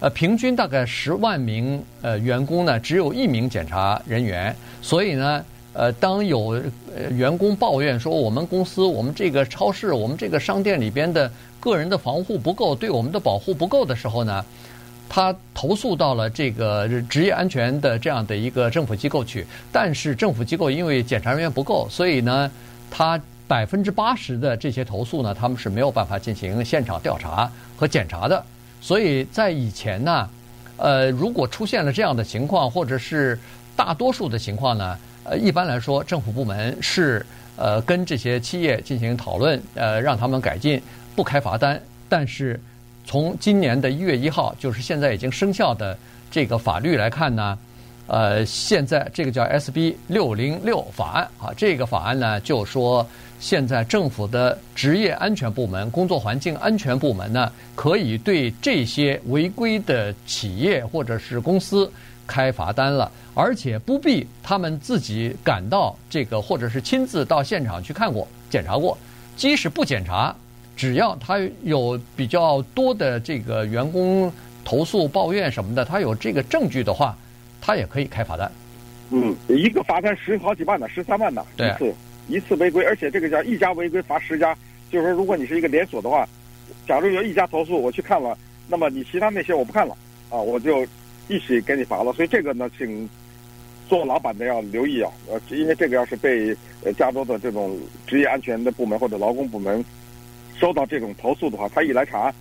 [0.00, 6.58] 呃，平均大概十万名呃员工呢，只有一名检查人员，所以呢，呃，当有
[6.96, 11.30] 呃员工抱怨说我们公司、我们这个超市、我们这个商店里边的
[11.60, 14.44] 个人的防护不够，对我们的保护不够的时候呢，
[15.08, 22.50] 他投诉到了这个职业安全的这样的一个政府机构去，但是政府机构因为检查人员不够，所以呢，
[22.90, 23.20] 他。
[23.50, 28.40] 百分之八十的这些投诉呢，他们是没有办法进行现场调查和检查的。
[28.80, 30.30] 所以在以前呢，
[30.76, 33.36] 呃，如果出现了这样的情况，或者是
[33.74, 40.80] 大多数的情况呢，呃，一般来说，政府部门是呃跟这些企业进行讨论，呃，让他们改进，
[41.14, 41.80] 不开罚单。
[42.08, 42.60] 但是
[43.04, 45.96] 从今年的一月一号，就是现在已经生效的
[46.30, 47.58] 这个法律来看呢。
[48.06, 53.06] 呃，现在这个叫 SB 六零六法案啊，这个法案呢就说，
[53.38, 61.88] 现在政府的职业安全部门、工作环境安全部门呢，可以对这些违规的企业或者是公司
[62.26, 68.98] 开罚单了，而且不必他们自己赶到这个，或者是亲自到现场去看过、检查过。
[69.36, 70.34] 即使不检查，
[70.80, 74.32] 只要他有比较多的这个员工
[74.64, 77.14] 投诉、抱怨什么的，他有这个证据的话。
[77.62, 78.50] 他也可以开罚单，
[79.10, 81.94] 嗯，一个罚单十好几万呢，十三万呢，一次
[82.26, 84.56] 一次违规，而且这个叫一家违规罚十家，
[84.90, 86.26] 就是说如果你是一个连锁的话，
[86.88, 89.94] 假如有一家投诉，我去看了，那么你其他那些我不看了，
[90.30, 90.86] 啊，我就
[91.28, 92.14] 一起给你罚了。
[92.14, 93.06] 所以这个呢，请
[93.90, 99.84] 做老板的要留意啊，呃，因为这个要是被呃加州的这种职业安全的部门或者劳工部门
[100.60, 102.32] 收到这种投诉的话，他一来查，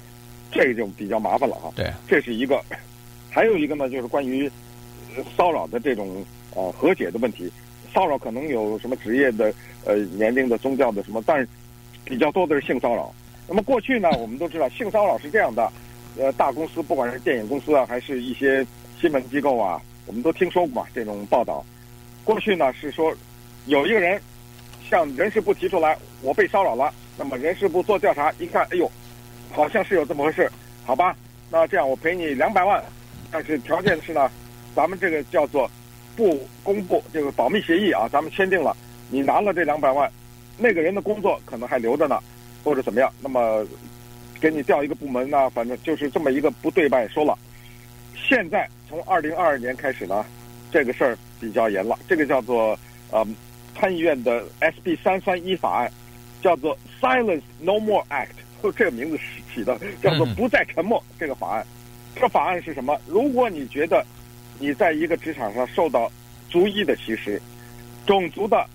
[0.51, 1.71] 这个就比较麻烦了哈。
[1.75, 2.61] 对，这是一个，
[3.31, 4.51] 还有一个呢，就是关于。
[5.35, 6.23] 骚扰的这种
[6.55, 7.51] 呃和解的问题，
[7.91, 9.51] 骚扰可能有什么职业的
[9.83, 11.47] 呃年龄的宗教的什么，但是
[12.05, 13.11] 比较多的是性骚扰。
[13.47, 15.69] 那么过去呢， 我们都知道性骚扰是这样的，
[16.17, 18.65] 呃，大公司不管是电影公司啊，还是一些
[19.01, 21.65] 新闻机构啊，我们都听说过嘛这种报道。
[22.23, 23.11] 过去呢是说
[23.65, 24.21] 有一个人
[24.87, 28.89] 向人事部提出来，我被骚扰了，那么人事部做调查一看，哎呦，
[29.51, 30.49] 好像是有这么回事，
[30.85, 31.13] 好吧，
[31.51, 32.81] 那这样我赔你两百万，
[33.29, 34.31] 但是条件是呢。
[34.75, 35.69] 咱们这个叫做
[36.15, 38.77] 不公布这个保密协议啊，咱们签订了，
[39.09, 40.09] 你拿了这两百万，
[40.57, 42.19] 那个人的工作可能还留着呢，
[42.63, 43.65] 或者怎么样，那么
[44.39, 47.37] 给你调一个部门呢，反正就是这么一个不对半说了。
[48.15, 50.23] 现在从二零二二年开始呢，
[50.71, 52.79] 这个事儿比较严了，这个叫做
[53.09, 53.27] 呃
[53.75, 55.91] 参议院的 SB 三三一法案，
[56.43, 58.27] 叫做 Silence No More Act，
[58.75, 59.19] 这个名字
[59.53, 61.65] 起的叫做不再沉默这个法案。
[62.15, 62.99] 这个法案是什么？
[63.07, 64.05] 如果你觉得
[64.59, 66.11] 你在一个职场上受到
[66.49, 67.41] 族裔的歧视、
[68.05, 68.65] 种族的、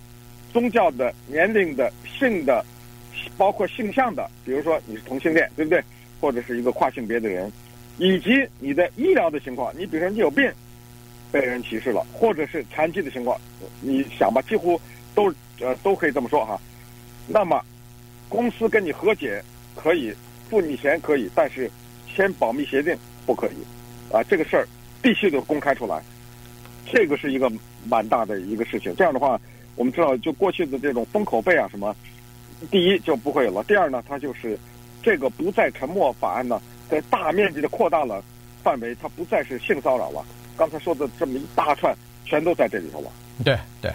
[0.52, 2.64] 宗教的、年龄的、性的，
[3.36, 5.82] 包括性向的，比如说你是同性恋，对不对？
[6.20, 7.52] 或者是一个跨性别的人，
[7.98, 10.50] 以及你的医疗的情况，你比如说你有病，
[11.30, 13.38] 被人歧视了，或者是残疾的情况，
[13.80, 14.80] 你想吧，几乎
[15.14, 16.58] 都呃都可以这么说哈。
[17.26, 17.62] 那么
[18.34, 19.40] 公司跟你和解
[19.76, 20.12] 可以
[20.50, 21.70] 付你钱可以，但是
[22.12, 24.66] 签保密协定不可以啊，这个事儿。
[25.04, 26.02] 必须得公开出来，
[26.90, 27.52] 这个是一个
[27.86, 28.96] 蛮大的一个事情。
[28.96, 29.38] 这样的话，
[29.76, 31.94] 我们知道，就过去的这种封口费啊什么，
[32.70, 33.62] 第一就不会有了。
[33.64, 34.58] 第二呢，它就是
[35.02, 38.24] 这个不再沉默法案呢，在大面积的扩大了
[38.62, 40.24] 范围，它不再是性骚扰了。
[40.56, 41.94] 刚才说的这么一大串，
[42.24, 43.12] 全都在这里头了。
[43.44, 43.92] 对对。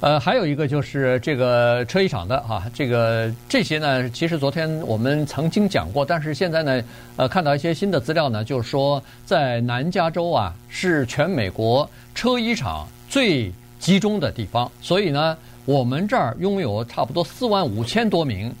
[0.00, 6.82] 呃，还有一个就是这个车衣厂的哈、这个这些呢，其实昨天我们曾经讲过，但是现在呢，
[7.16, 18.54] 呃，看到一些新的资料呢，就是说在南加州啊，是全美国车衣厂最集中的地方，所以呢，我们这儿拥有差不多四万五千多名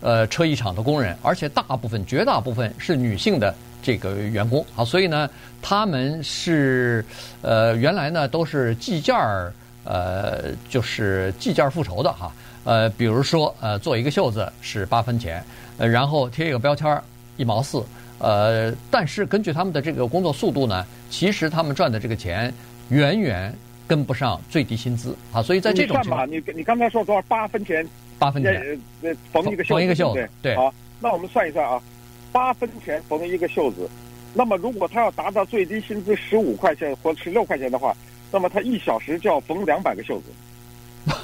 [0.00, 5.30] 呃车衣厂的工人，而且大部分、绝大部分是女性的这个员工啊，所以呢，
[5.62, 7.04] 他们是
[7.42, 9.52] 呃原来呢都是计件儿。
[9.90, 15.42] 呃，就是计件复仇的哈，呃，比如说呃，做一个袖子是八分钱，
[15.78, 17.02] 呃，然后贴一个标签儿
[17.36, 17.84] 一毛四，
[18.20, 22.54] 呃，但是根据他们的这个工作速度呢，其实他们赚的这个钱
[22.90, 23.52] 远远
[23.88, 25.42] 跟不上最低薪资啊。
[25.42, 27.84] 所以在这种情况，你你刚才说多少八分钱？
[28.16, 30.54] 八分钱，呃，缝一个缝一个袖子，对。
[30.54, 31.82] 好，那我们算一算啊，
[32.30, 33.90] 八分钱缝一个袖子，
[34.34, 37.92] 那么如果他要达到最低薪资十五块钱或十六块钱的话，
[38.30, 40.26] 那么他一小时就要缝两百个袖子。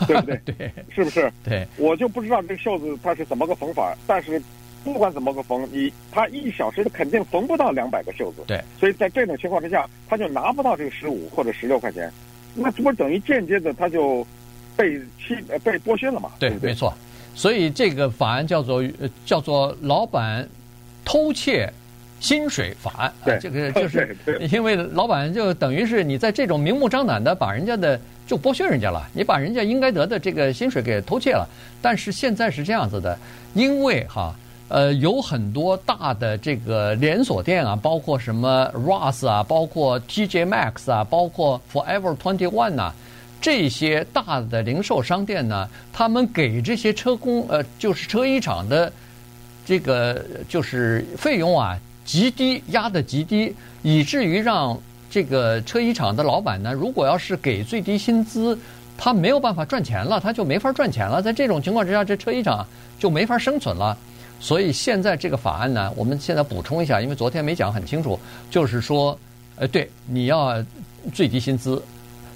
[0.07, 0.41] 对不对？
[0.57, 1.31] 对，是不是？
[1.45, 4.43] 对，我就不知道这个袖子它是怎么个缝法，但是
[4.83, 8.43] 不管怎么个缝，你他一小时肯定缝不到两百个袖子。
[8.47, 12.11] 对，所以在这种情况之下，他就拿不到这个十五或者十六块钱，
[12.55, 14.27] 那这不等于间接的他就
[14.75, 16.31] 被欺呃被剥削了嘛？
[16.39, 16.93] 对，对对没错。
[17.35, 18.83] 所以这个法案叫做
[19.27, 20.49] 叫做老板
[21.05, 21.71] 偷窃
[22.21, 23.13] 薪水法案。
[23.25, 24.17] 对，啊、这个就是
[24.53, 27.99] 因为老板就等于是你在这种明目张胆的把人家的。
[28.27, 31.49] 就剥削人家了，你把人家应该得的这个薪水给偷窃了。
[31.81, 33.17] 但是现在是这样子的，
[33.55, 34.35] 因为哈，
[34.67, 42.93] 呃，有很多大的这个连锁店啊，包括什么 Ross 啊，包括 TJ Maxx 啊，包括 Forever Twenty One 呐，
[43.41, 48.93] 这些大的零售商店呢，他们给这些车工呃，就是车衣厂的
[49.65, 54.79] 这个就是费用啊极低，压得极低，以至于让。
[55.09, 58.59] 这个车衣厂的老板呢，如果要是给最低薪资，
[58.99, 61.23] 他没有办法赚钱了，他就没法赚钱了。
[61.23, 62.67] 在这种情况之下，这车衣厂
[62.99, 63.97] 就没法生存了。
[64.41, 68.19] 所以现在这个法案呢，我们现在补充一下，因为昨天没讲很清楚，
[68.51, 69.19] 就是说，
[69.55, 70.63] 呃，对，你要
[71.15, 71.83] 最低薪资，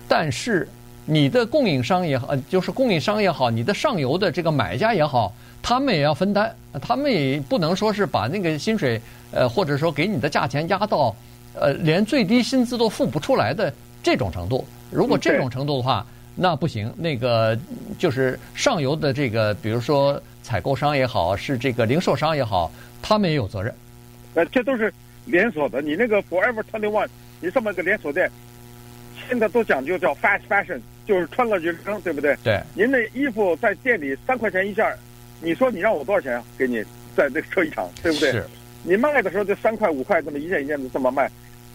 [0.09, 0.67] 但是
[1.05, 9.01] 你的供应商也好，就是供应商也好，你的上游的这个买家也好，他们也要分担，他们也不能说是把那个薪水，
[9.33, 11.15] 呃，或者说给你的价钱压到。
[11.53, 16.07] 呃，连最低薪资都付不出来的这种程度，如果这种程度的话，
[16.37, 16.91] 那不行。
[16.97, 17.59] 那个
[17.99, 22.71] 就是上游的这个，比如说采购商也好，是这个零售商也好，
[23.03, 23.75] 他们也有责任。
[24.35, 25.83] 呃，这都是连锁的。
[25.83, 27.09] 你那个 Forever Twenty One，
[27.41, 28.31] 你这么个连锁店，
[29.29, 32.39] 现在都讲究叫 fast fashion，就是穿了就扔，对不对？
[32.45, 32.61] 对。
[32.75, 34.87] 您那衣服在店里三块钱一件，
[35.41, 36.45] 你说你让我多少钱啊？
[36.59, 36.83] 给你
[37.17, 38.33] 在那个车衣厂，对不对？
[38.33, 38.45] 是。
[38.83, 41.31] 你卖的时候就三块五块这么一件一件的这么卖，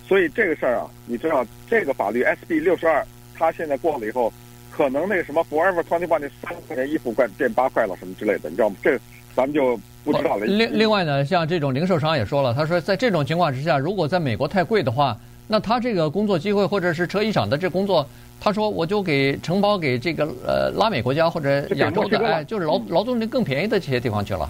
[0.07, 4.33] 所以这个事儿啊，你知道这个法律 SB 六十二，它现在过了以后，
[4.71, 8.75] 可能那个什么 Forever Twenty One 那三块钱衣服快变八块了什么之类的，你知道吗？
[8.81, 8.97] 这
[9.35, 10.45] 咱们就不知道了。
[10.47, 15.15] 另另外呢，像这种零售商也说了，他说在这种情况之下，如果在美国太贵的话，
[15.47, 24.49] 那他这个工作机会或者是车衣厂的这工作，他说我就给承包给这个呃拉美国家或者亚洲的，哎，就是劳劳动力更便宜的这些地方去了。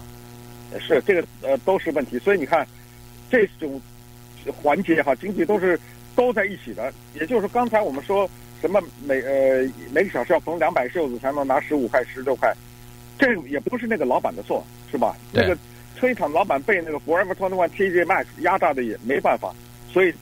[0.79, 2.67] 是这个呃都是问题，所以你看，
[3.29, 3.81] 这种
[4.61, 5.79] 环节哈，经济都是
[6.15, 6.91] 都在一起的。
[7.13, 12.53] 也就是说，刚才我们说什么每呃每个小时要缝两百袖子才能拿十五块十六块，
[13.17, 15.15] 这也不是那个老板的错，是吧？
[15.31, 15.57] 对那个
[15.97, 19.53] 车衣厂老板被那个 Forever Twenty One TJ Maxx 压榨的也没办法，
[19.89, 20.13] 所以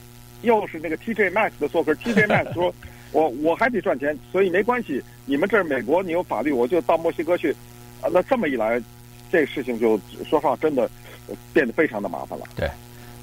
[0.42, 1.82] 又是那个 TJ Maxx 的错。
[1.82, 2.72] 可是 TJ Maxx 说，
[3.14, 5.02] 我我还得赚钱，所以没关系。
[5.24, 7.56] 你们这儿美国你有法律，我就到墨西哥去。
[8.02, 8.78] 啊，那这么一来。
[9.32, 9.98] 这事情就
[10.30, 10.88] 说话，真的
[11.52, 12.44] 变得非常的麻烦了。
[12.54, 12.70] 对，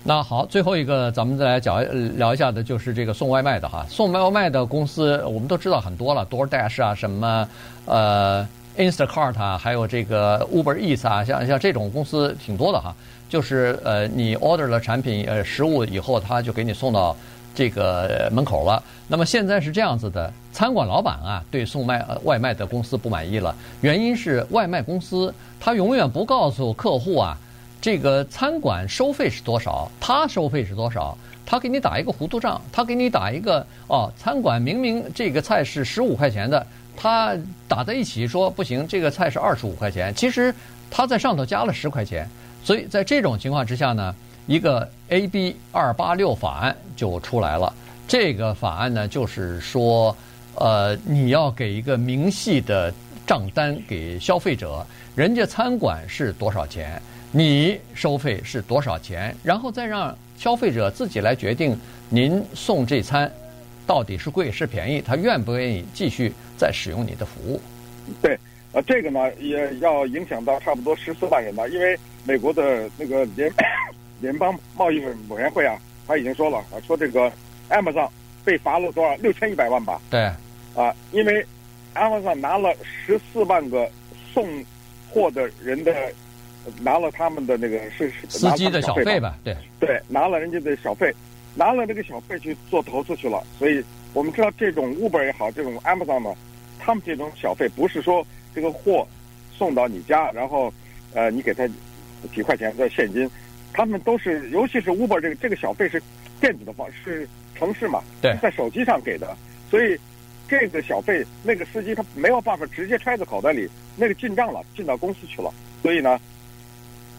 [0.03, 1.81] 那好，最后一个咱们再来讲
[2.17, 3.85] 聊一下的，就是这个送外卖的哈。
[3.87, 7.47] 送外卖的公司我们都知道很多了，DoorDash 啊，什么
[7.85, 8.45] 呃
[8.77, 12.93] Instacart 啊，还有这个 Uber Eats 啊，像像这种公司挺多的哈。
[13.29, 17.15] 就是呃，你 order 了产品呃食物以后，他就给你送到
[17.53, 18.81] 这个门口了。
[19.07, 25.33] 那么现在是这样子的，餐馆老板啊，对送卖外卖的公司不满意了，原因是外卖公司。
[25.59, 27.37] 他永远不告诉客户啊，
[27.79, 36.65] 这个餐馆收费是多少，他收费是多少，他给你打一个糊涂账，他给你打一个哦，餐馆明明这个菜是十五块钱的，
[36.97, 37.37] 他
[37.67, 40.51] 打在一起说不行，这个菜是二十五块钱，其实
[40.89, 42.27] 他在上头加了十块钱，
[42.63, 44.15] 所以在这种情况之下呢，
[44.47, 47.73] 一个 AB 二八六法案就出来了。
[48.07, 50.15] 这个法案呢，就是说，
[50.55, 52.93] 呃，你要给一个明细的
[53.25, 54.85] 账单给消费者。
[55.15, 57.01] 人家餐馆是多少钱，
[57.31, 61.77] 你收费是多少钱，然后再让消费者自己来决定，
[62.09, 63.31] 您送这餐
[63.85, 67.61] 到底是贵是便宜，他愿不愿意继续再使用你的服务？
[68.21, 68.37] 对，
[68.71, 73.51] 呃，这个呢也要影响到差不多十四万人吧，因为美国的那个联
[74.21, 74.99] 联邦贸易
[75.29, 75.75] 委员会啊，
[76.07, 77.31] 他已经说了啊，说这个
[77.69, 78.09] Amazon
[78.45, 79.99] 被罚了多少六千一百万吧？
[80.09, 80.21] 对，
[80.75, 81.45] 啊，因为
[81.95, 83.89] Amazon 拿了十四万个
[84.33, 84.47] 送。
[85.13, 85.93] 货的人的
[86.79, 89.37] 拿了他们的那个是司机的小费吧？
[89.43, 91.13] 对对，拿了人家的小费，
[91.53, 93.45] 拿了这个小费去做投资去了。
[93.59, 96.33] 所以我们知道这种 Uber 也好，这种 Amazon 呢，
[96.79, 99.05] 他们这种小费不是说这个货
[99.53, 100.73] 送到你家，然后
[101.13, 101.67] 呃你给他
[102.33, 103.29] 几块钱的现金，
[103.73, 106.01] 他们都是，尤其是 Uber 这个这个小费是
[106.39, 109.35] 电子的方，是城市嘛，对，在手机上给的，
[109.69, 109.97] 所以
[110.47, 116.19] 这个小费那个司机他没有办法直接揣在口袋里，那个进账了，进到公司去了，所以呢，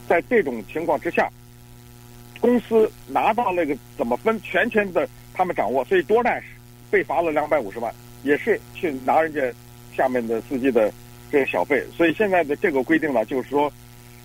[0.09, 1.30] 在这种情况之下，
[2.40, 6.42] 公司拿到那个怎么分，全权的他们掌握，所以 DoorDash
[6.90, 9.40] 被罚了两百五十万，也是去拿人家
[9.96, 10.92] 下面的司机的
[11.30, 13.68] 这个小费，所以现在的这个规定呢，就是说，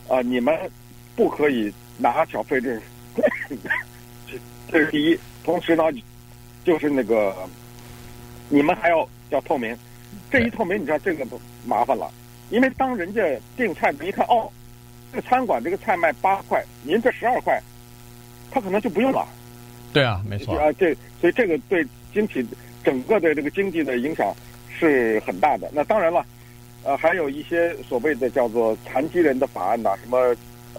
[0.08, 0.54] 啊、呃，你们
[1.16, 2.82] 不可以拿小费，这是
[4.72, 5.20] 这是第一。
[5.44, 5.84] 同时呢，
[6.64, 7.36] 就是那个
[8.50, 9.76] 你们还要要透明，
[10.30, 12.12] 这一透明，你知道这个不麻烦了，
[12.50, 13.22] 因为当人家
[13.56, 14.50] 订菜的一看，哦，
[15.12, 17.62] 这个餐馆这个菜卖八块，您这十二块，
[18.52, 19.28] 他可能就不用了。
[19.94, 22.46] 对啊，没错啊，这所以这个对经济
[22.84, 24.34] 整个的这个经济的影响
[24.78, 25.70] 是很大的。
[25.74, 26.26] 那当然了。
[26.84, 30.34] 呃，还有一些所谓的叫做残疾人的法案呐、啊，什么，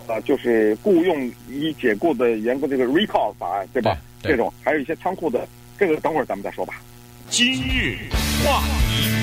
[0.09, 3.96] 呃，就是雇佣已解雇的员工这个 recall 法案，对吧？
[4.22, 5.46] 对对这种还有一些仓库的，
[5.78, 6.80] 这个等会儿咱们再说吧。
[7.28, 7.98] 今日
[8.42, 9.18] 话题。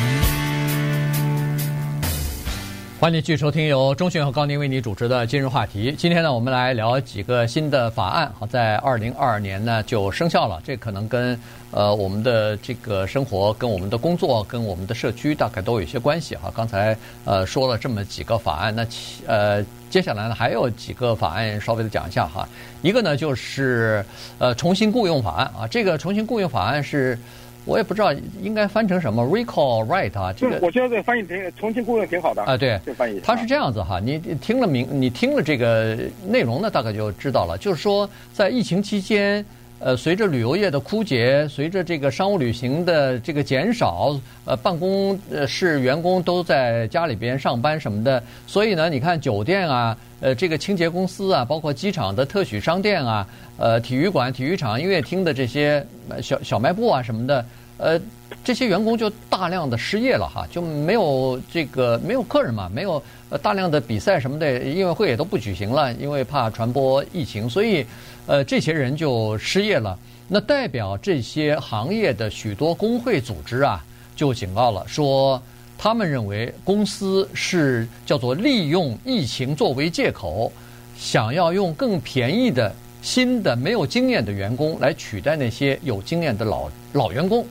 [2.97, 5.93] 欢迎继续收听由钟迅和高宁为你主持的今日话题。
[5.97, 10.61] 今天呢，我们来聊几个新的法案，好，在二零二二年呢就生效了。
[10.63, 11.37] 这可能跟
[11.71, 16.49] 呃我们的这个生活、跟我们的工作、跟我们的社区大概都有一些关系哈。
[16.55, 18.87] 刚才呃说了这么几个法案，那
[19.27, 22.47] 呃接下来呢还有几个法案稍微的讲一下哈。
[22.81, 24.03] 一个呢就是
[24.39, 27.19] 呃重新雇佣法案啊，这个重新雇佣法案是。
[27.65, 30.59] 我也不知道应该翻成什么，recall right 啊，这个。
[30.61, 33.19] 我觉得这个翻译挺重庆顾问挺好的啊，对，这翻译。
[33.23, 35.97] 它是这样子哈，你听了名，你听了这个
[36.27, 39.43] 内容呢，大概就知道了，就是说在疫情期间，
[39.85, 45.15] 呃，随着旅游业的枯竭，随着这个商务旅行的这个减少，呃，办公
[45.47, 49.95] 室员工都在家里边上班什么的，所以呢，你看酒店啊。
[50.21, 53.27] 呃，这个清洁公司啊，包括机场的特许商店啊，
[53.57, 55.85] 呃，体育馆、体育场、音乐厅的这些
[56.23, 57.45] 小小卖部啊什么的，
[57.77, 57.99] 呃，
[58.43, 62.99] 这些员工就大量的失业了哈，就没有这个没有客人嘛，没有
[63.39, 67.85] 大量的比赛什么的音乐会也都不举行了，因为怕传播疫情，所以
[68.25, 69.97] 呃这些人就失业了。
[70.27, 73.83] 那代表这些行业的许多工会组织啊，
[74.15, 75.41] 就警告了说。
[75.77, 80.49] 他们认为公司是叫做利用疫情作为借口，
[80.97, 87.45] 想要用更便宜的新的没有经验的员工来取代那些有经验的老老员工，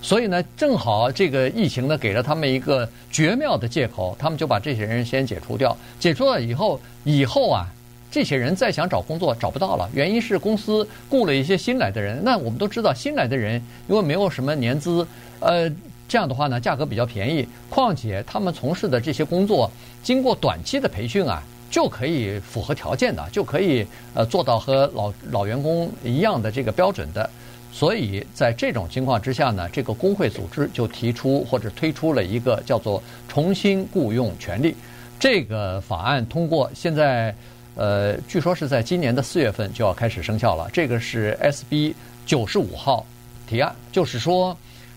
[0.00, 5.76] 所以呢，正好这个疫情呢给了他们一个绝妙的借口，他们就把这些人先解除掉。
[6.00, 7.66] 解除了以后，以后啊，
[8.10, 12.22] 这些人再想找工作找不到了，原因是公司雇了一些新来的人。
[12.24, 15.06] 那我们都知道，新来的人因为没有什么年资，
[15.40, 15.70] 呃。
[16.10, 17.46] 这样的话呢，价格比较便宜。
[17.68, 19.70] 况且他们从事的这些工作，
[20.02, 27.28] 经过短期的培训啊，就可以符合条件的，就可以呃做到和老老员工一样的这个标准的。
[27.70, 34.74] 所以在这种情况之下呢，这个工会组织就提出或者推出了一个叫做重新雇佣权利。
[35.20, 37.34] 这个法案通过，现在
[37.78, 40.68] 呃据说是在今年的四月份就要开始生效了。
[40.70, 41.94] 这个是 SB
[42.26, 43.06] 九十五号
[43.46, 44.54] 提案，就是说。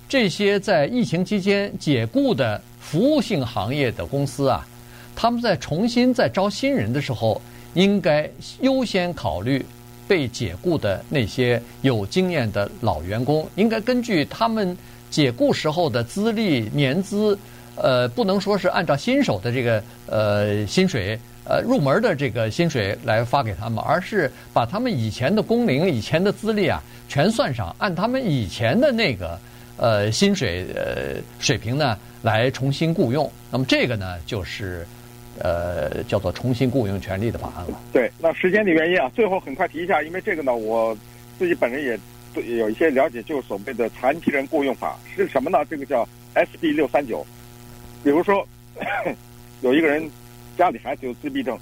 [0.10, 4.68] 这些在疫情期间解雇的服务性行业的公司啊，
[5.16, 7.42] 他们在重新再招新人的时候，
[7.76, 8.30] 应该
[8.60, 9.66] 优先考虑
[10.10, 14.78] 被解雇的那些有经验的老员工，应该根据他们
[15.10, 17.40] 解雇时候的资历、年资，
[17.78, 29.40] 呃，不能说是按照新手的这个呃薪水，呃入门的这个薪水来发给他们，而是把他们以前的工龄、以前的资历啊全算上，按他们以前的那个。
[29.78, 33.32] 呃，薪水呃水平呢，来重新雇佣。
[33.50, 34.86] 那么这个呢，就是
[35.40, 37.80] 呃叫做重新雇佣权利的法案了。
[37.92, 40.96] 对，那时间的原因啊，最后很快提一下，因为这个呢，我
[41.40, 41.98] 自己本人也
[42.32, 45.66] 对有一些了解，就是所谓的残疾人雇佣法是什么呢？
[45.68, 47.26] 这个叫 SB 六三九。
[48.04, 48.48] 比如说，
[49.62, 50.08] 有一个人
[50.62, 51.58] 家里孩子有自闭症，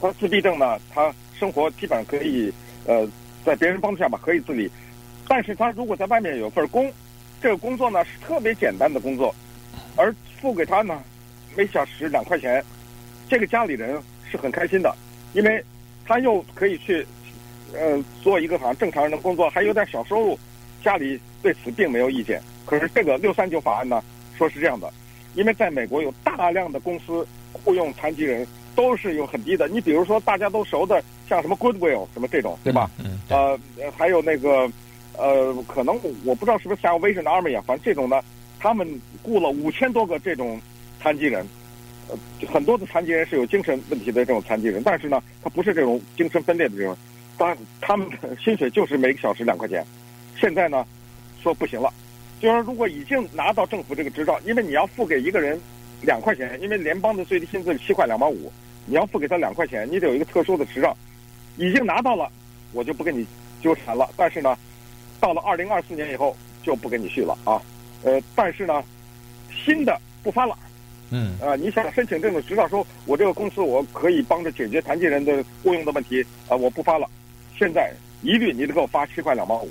[0.00, 2.52] 他自闭症呢，他生活基本上可以
[2.86, 3.08] 呃
[3.44, 4.68] 在别人帮助下吧，可以自理，
[5.28, 6.92] 但是他如果在外面有份工。
[7.40, 9.32] 这个工作呢是特别简单的工作，
[9.96, 11.00] 而付给他呢
[11.56, 12.64] 每小时两块钱，
[13.28, 13.96] 这个家里人
[14.28, 14.92] 是很开心的，
[15.34, 15.64] 因为
[16.04, 17.06] 他又可以去
[17.72, 20.36] 呃做一个好像正常人的工作，还有点小收入，
[20.82, 22.42] 家里对此并没有意见。
[22.66, 24.02] 可是这个六三九法案呢
[24.36, 24.92] 说是这样的，
[25.34, 27.24] 因为在美国有大量的公司
[27.64, 32.90] 雇佣残疾人都是有很低的，你比如说大家都熟的像什么 Goodwill 什么这种，对吧？
[32.98, 33.18] 嗯。
[33.28, 33.58] 呃，
[33.96, 34.70] 还有那个。
[35.18, 35.94] 呃，可能
[36.24, 38.22] 我不知道是不是 Salvation Army 啊，反正这种呢，
[38.58, 40.58] 他们雇了五千多个这种
[41.02, 41.46] 残疾人，
[42.08, 42.16] 呃，
[42.48, 46.96] 很多的残疾人是有精神问题的这种残疾人，但是呢，他不是这种精神分裂的这种，
[47.36, 49.84] 当然他们的薪水就是每个小时两块钱。
[50.40, 50.82] 现在呢，
[51.42, 51.92] 说不行了，
[52.40, 55.60] 就是说如果已经拿到政府这个执照，因为你要付给一个人
[56.02, 58.52] 两块钱，因为联邦的最低薪资是七块两毛五，
[58.86, 60.96] 你要付给他两块钱，你得有一个特殊的执照，
[61.56, 62.28] 已经拿到了，
[62.72, 63.26] 我就不跟你
[63.60, 64.08] 纠缠了。
[64.16, 64.56] 但是呢，
[65.20, 67.62] 到了二零二四年以后就不跟你续了啊。
[68.02, 68.82] 呃，但是呢，
[69.64, 70.58] 新的不发了。
[71.10, 71.34] 嗯。
[71.40, 77.08] 啊、呃，你想申请这种执照，说我这个公司我可以帮着解决残疾人的雇佣的问题啊、呃，我不发了。
[77.56, 77.92] 现在
[78.22, 79.70] 一律你得给我发七块两毛五，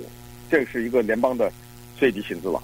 [0.49, 1.51] 这是一个联邦的
[1.97, 2.61] 最低薪资了。